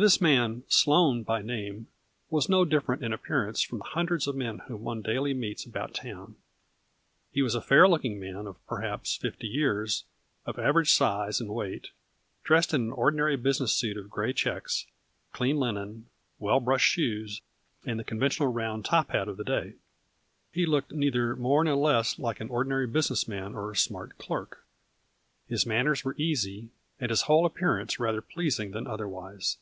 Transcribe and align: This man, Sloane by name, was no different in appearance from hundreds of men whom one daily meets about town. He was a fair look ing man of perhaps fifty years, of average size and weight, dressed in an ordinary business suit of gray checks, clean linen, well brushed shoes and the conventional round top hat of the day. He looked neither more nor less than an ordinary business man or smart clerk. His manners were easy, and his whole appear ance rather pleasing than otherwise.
This 0.00 0.20
man, 0.20 0.62
Sloane 0.68 1.24
by 1.24 1.42
name, 1.42 1.88
was 2.30 2.48
no 2.48 2.64
different 2.64 3.02
in 3.02 3.12
appearance 3.12 3.62
from 3.62 3.80
hundreds 3.80 4.28
of 4.28 4.36
men 4.36 4.58
whom 4.68 4.84
one 4.84 5.02
daily 5.02 5.34
meets 5.34 5.66
about 5.66 5.92
town. 5.92 6.36
He 7.32 7.42
was 7.42 7.56
a 7.56 7.60
fair 7.60 7.88
look 7.88 8.04
ing 8.04 8.20
man 8.20 8.46
of 8.46 8.64
perhaps 8.68 9.16
fifty 9.16 9.48
years, 9.48 10.04
of 10.46 10.56
average 10.56 10.92
size 10.92 11.40
and 11.40 11.52
weight, 11.52 11.88
dressed 12.44 12.72
in 12.72 12.82
an 12.82 12.92
ordinary 12.92 13.34
business 13.36 13.74
suit 13.74 13.96
of 13.96 14.08
gray 14.08 14.32
checks, 14.32 14.86
clean 15.32 15.56
linen, 15.56 16.06
well 16.38 16.60
brushed 16.60 16.86
shoes 16.92 17.40
and 17.84 17.98
the 17.98 18.04
conventional 18.04 18.52
round 18.52 18.84
top 18.84 19.10
hat 19.10 19.26
of 19.26 19.36
the 19.36 19.42
day. 19.42 19.72
He 20.52 20.64
looked 20.64 20.92
neither 20.92 21.34
more 21.34 21.64
nor 21.64 21.74
less 21.74 22.14
than 22.14 22.34
an 22.38 22.50
ordinary 22.50 22.86
business 22.86 23.26
man 23.26 23.56
or 23.56 23.74
smart 23.74 24.16
clerk. 24.16 24.64
His 25.48 25.66
manners 25.66 26.04
were 26.04 26.14
easy, 26.16 26.68
and 27.00 27.10
his 27.10 27.22
whole 27.22 27.44
appear 27.44 27.78
ance 27.78 27.98
rather 27.98 28.20
pleasing 28.22 28.70
than 28.70 28.86
otherwise. 28.86 29.56